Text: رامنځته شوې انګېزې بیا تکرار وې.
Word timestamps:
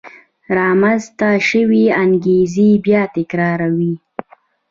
رامنځته 0.57 1.29
شوې 1.49 1.83
انګېزې 2.03 2.69
بیا 2.85 3.01
تکرار 3.15 3.59
وې. 3.77 3.93